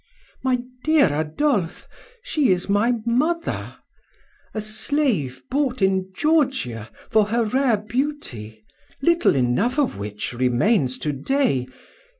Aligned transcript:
"My 0.41 0.57
dear 0.83 1.13
Adolphe, 1.13 1.85
she 2.23 2.49
is 2.51 2.67
my 2.67 2.93
mother, 3.05 3.75
a 4.51 4.59
slave 4.59 5.43
bought 5.51 5.79
in 5.79 6.11
Georgia 6.15 6.89
for 7.11 7.25
her 7.25 7.45
rare 7.45 7.77
beauty, 7.77 8.65
little 9.03 9.35
enough 9.35 9.77
of 9.77 9.99
which 9.99 10.33
remains 10.33 10.97
to 10.97 11.13
day. 11.13 11.67